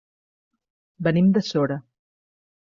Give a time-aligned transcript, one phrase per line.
[1.09, 1.79] Venim de Sora.